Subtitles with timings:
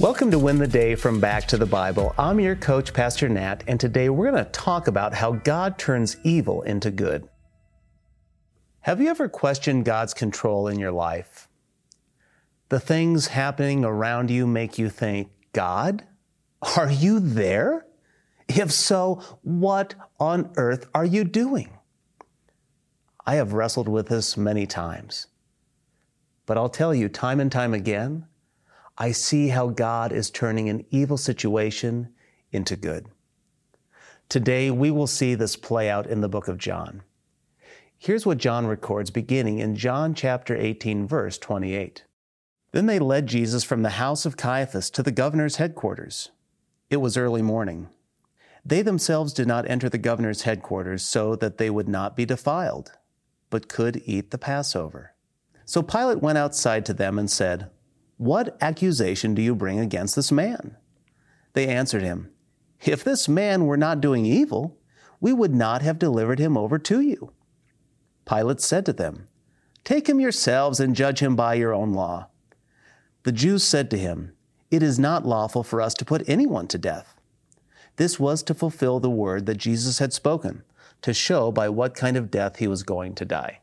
[0.00, 2.14] Welcome to Win the Day from Back to the Bible.
[2.16, 6.16] I'm your coach, Pastor Nat, and today we're going to talk about how God turns
[6.24, 7.28] evil into good.
[8.80, 11.48] Have you ever questioned God's control in your life?
[12.70, 16.06] The things happening around you make you think, God,
[16.78, 17.84] are you there?
[18.48, 21.76] If so, what on earth are you doing?
[23.26, 25.26] I have wrestled with this many times.
[26.46, 28.24] But I'll tell you, time and time again,
[28.98, 32.12] I see how God is turning an evil situation
[32.52, 33.06] into good.
[34.28, 37.02] Today, we will see this play out in the book of John.
[37.98, 42.04] Here's what John records beginning in John chapter 18, verse 28.
[42.72, 46.30] Then they led Jesus from the house of Caiaphas to the governor's headquarters.
[46.88, 47.88] It was early morning.
[48.64, 52.92] They themselves did not enter the governor's headquarters so that they would not be defiled,
[53.48, 55.14] but could eat the Passover.
[55.64, 57.70] So Pilate went outside to them and said,
[58.20, 60.76] what accusation do you bring against this man?
[61.54, 62.30] They answered him,
[62.84, 64.76] If this man were not doing evil,
[65.22, 67.32] we would not have delivered him over to you.
[68.26, 69.28] Pilate said to them,
[69.84, 72.28] Take him yourselves and judge him by your own law.
[73.22, 74.32] The Jews said to him,
[74.70, 77.14] It is not lawful for us to put anyone to death.
[77.96, 80.62] This was to fulfill the word that Jesus had spoken,
[81.00, 83.60] to show by what kind of death he was going to die.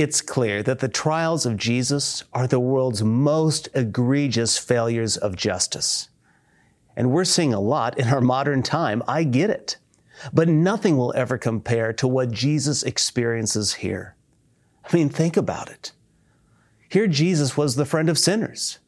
[0.00, 6.08] It's clear that the trials of Jesus are the world's most egregious failures of justice.
[6.96, 9.02] And we're seeing a lot in our modern time.
[9.06, 9.76] I get it.
[10.32, 14.16] But nothing will ever compare to what Jesus experiences here.
[14.90, 15.92] I mean, think about it.
[16.88, 18.78] Here, Jesus was the friend of sinners,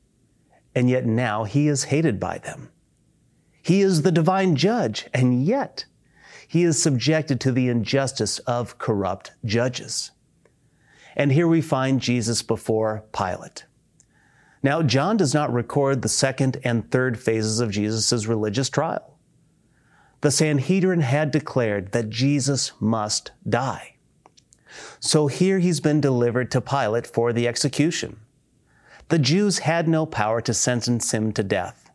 [0.75, 2.71] and yet now he is hated by them.
[3.61, 5.85] He is the divine judge, and yet
[6.49, 10.11] he is subjected to the injustice of corrupt judges.
[11.17, 13.67] And here we find Jesus before Pilate.
[14.63, 19.19] Now, John does not record the second and third phases of Jesus' religious trial.
[20.21, 23.97] The Sanhedrin had declared that Jesus must die.
[25.01, 28.20] So here he's been delivered to Pilate for the execution.
[29.09, 31.91] The Jews had no power to sentence him to death.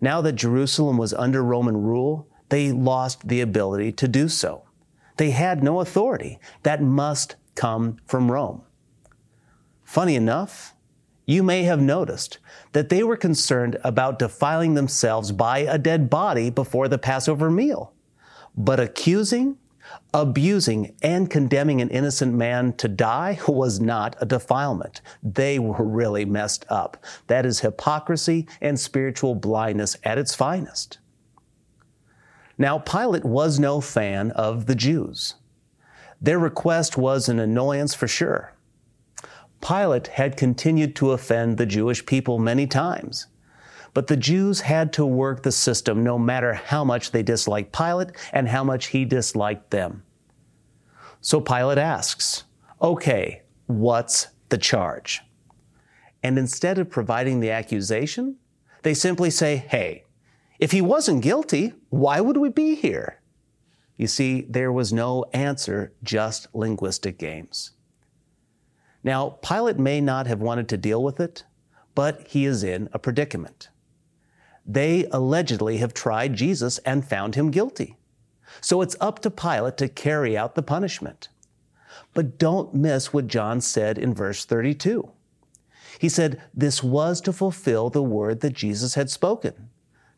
[0.00, 4.64] Now that Jerusalem was under Roman rule, they lost the ability to do so.
[5.16, 6.40] They had no authority.
[6.64, 8.62] That must come from Rome.
[9.84, 10.74] Funny enough,
[11.26, 12.38] you may have noticed
[12.72, 17.92] that they were concerned about defiling themselves by a dead body before the Passover meal.
[18.56, 19.56] But accusing,
[20.12, 25.00] abusing, and condemning an innocent man to die was not a defilement.
[25.22, 27.02] They were really messed up.
[27.26, 30.98] That is hypocrisy and spiritual blindness at its finest.
[32.56, 35.34] Now, Pilate was no fan of the Jews.
[36.20, 38.52] Their request was an annoyance for sure.
[39.60, 43.26] Pilate had continued to offend the Jewish people many times.
[43.94, 48.10] But the Jews had to work the system no matter how much they disliked Pilate
[48.32, 50.02] and how much he disliked them.
[51.20, 52.44] So Pilate asks,
[52.82, 55.22] okay, what's the charge?
[56.22, 58.36] And instead of providing the accusation,
[58.82, 60.04] they simply say, hey,
[60.58, 63.20] if he wasn't guilty, why would we be here?
[63.96, 67.72] You see, there was no answer, just linguistic games.
[69.04, 71.44] Now, Pilate may not have wanted to deal with it,
[71.94, 73.68] but he is in a predicament.
[74.66, 77.96] They allegedly have tried Jesus and found him guilty.
[78.60, 81.28] So it's up to Pilate to carry out the punishment.
[82.14, 85.10] But don't miss what John said in verse 32.
[85.98, 89.70] He said, This was to fulfill the word that Jesus had spoken,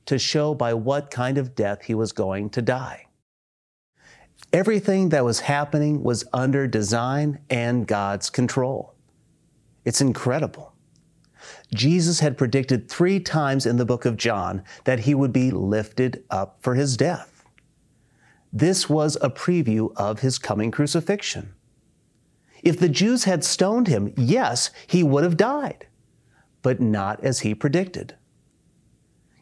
[0.06, 3.06] to show by what kind of death he was going to die.
[4.53, 8.95] Everything that was happening was under design and God's control.
[9.84, 10.73] It's incredible.
[11.75, 16.25] Jesus had predicted three times in the book of John that he would be lifted
[16.31, 17.45] up for his death.
[18.53, 21.55] This was a preview of his coming crucifixion.
[22.63, 25.87] If the Jews had stoned him, yes, he would have died,
[26.63, 28.17] but not as he predicted.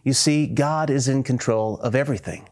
[0.02, 2.48] You see, God is in control of everything.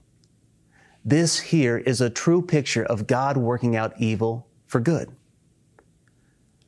[1.05, 5.11] This here is a true picture of God working out evil for good.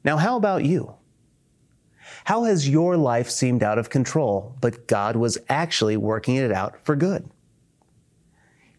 [0.04, 0.94] Now, how about you?
[2.24, 6.84] How has your life seemed out of control, but God was actually working it out
[6.84, 7.30] for good?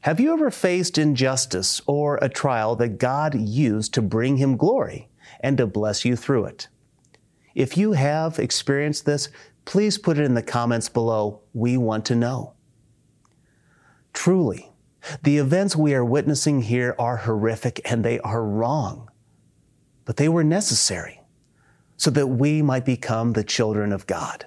[0.02, 5.10] Have you ever faced injustice or a trial that God used to bring Him glory
[5.40, 6.68] and to bless you through it?
[7.56, 9.30] If you have experienced this,
[9.63, 11.42] please put it in the comments below.
[11.54, 12.54] We want to know.
[14.13, 14.72] Truly,
[15.23, 19.09] the events we are witnessing here are horrific and they are wrong,
[20.06, 21.21] but they were necessary
[21.97, 24.45] so that we might become the children of God.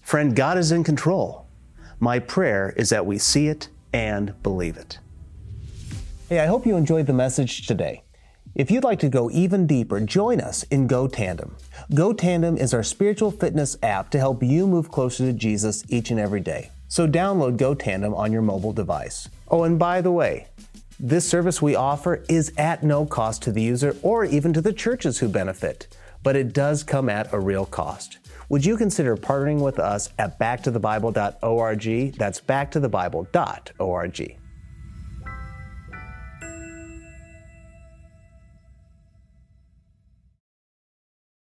[0.00, 1.46] Friend, God is in control.
[1.98, 4.98] My prayer is that we see it and believe it.
[6.28, 8.02] Hey, I hope you enjoyed the message today.
[8.54, 11.56] If you'd like to go even deeper, join us in Go Tandem.
[11.94, 16.10] Go Tandem is our spiritual fitness app to help you move closer to Jesus each
[16.10, 16.70] and every day.
[16.90, 19.28] So download Go Tandem on your mobile device.
[19.46, 20.48] Oh, and by the way,
[20.98, 24.72] this service we offer is at no cost to the user or even to the
[24.72, 28.18] churches who benefit, but it does come at a real cost.
[28.48, 32.14] Would you consider partnering with us at backtothebible.org?
[32.16, 34.36] That's backtothebible.org.